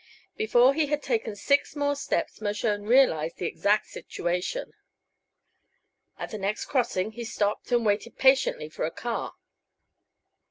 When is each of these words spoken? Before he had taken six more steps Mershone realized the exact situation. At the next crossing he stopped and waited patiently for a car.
Before 0.35 0.73
he 0.73 0.87
had 0.87 1.03
taken 1.03 1.35
six 1.35 1.75
more 1.75 1.95
steps 1.95 2.41
Mershone 2.41 2.87
realized 2.87 3.37
the 3.37 3.45
exact 3.45 3.85
situation. 3.85 4.71
At 6.17 6.31
the 6.31 6.39
next 6.39 6.65
crossing 6.65 7.11
he 7.11 7.23
stopped 7.23 7.71
and 7.71 7.85
waited 7.85 8.17
patiently 8.17 8.67
for 8.67 8.83
a 8.85 8.89
car. 8.89 9.35